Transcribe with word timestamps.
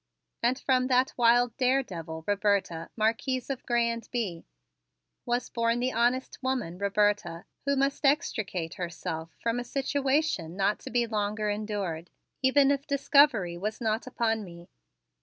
And 0.41 0.57
from 0.59 0.87
that 0.87 1.13
wild 1.15 1.55
daredevil, 1.57 2.23
Roberta, 2.25 2.89
Marquise 2.97 3.51
of 3.51 3.63
Grez 3.67 3.93
and 3.93 4.09
Bye, 4.11 4.45
was 5.27 5.51
born 5.51 5.79
the 5.79 5.91
honest 5.93 6.41
woman 6.41 6.79
Roberta 6.79 7.45
who 7.65 7.75
must 7.75 8.03
extricate 8.03 8.73
herself 8.73 9.35
from 9.43 9.59
a 9.59 9.63
situation 9.63 10.57
not 10.57 10.79
to 10.79 10.89
be 10.89 11.05
longer 11.05 11.51
endured, 11.51 12.09
even 12.41 12.71
if 12.71 12.87
discovery 12.87 13.59
was 13.59 13.79
not 13.79 14.07
upon 14.07 14.43
me. 14.43 14.69